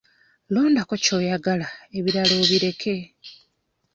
Londako 0.53 0.95
ky'oyagala 1.03 1.67
ebirala 1.97 2.33
obireke. 2.41 2.95